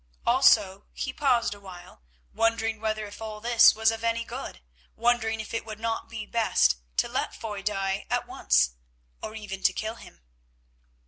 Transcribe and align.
Also, 0.25 0.87
he 0.93 1.13
paused 1.13 1.53
awhile 1.53 2.01
wondering 2.33 2.81
whether 2.81 3.05
if 3.05 3.21
all 3.21 3.39
this 3.39 3.75
was 3.75 3.91
of 3.91 4.03
any 4.03 4.23
good, 4.23 4.59
wondering 4.95 5.39
if 5.39 5.53
it 5.53 5.63
would 5.63 5.79
not 5.79 6.09
be 6.09 6.25
best 6.25 6.77
to 6.97 7.07
let 7.07 7.35
Foy 7.35 7.61
die 7.61 8.07
at 8.09 8.27
once, 8.27 8.71
or 9.21 9.35
even 9.35 9.61
to 9.61 9.73
kill 9.73 9.93
him. 9.93 10.23